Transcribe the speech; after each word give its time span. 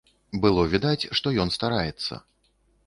Было 0.45 0.63
відаць, 0.71 1.09
што 1.21 1.37
ён 1.45 1.55
стараецца. 1.59 2.13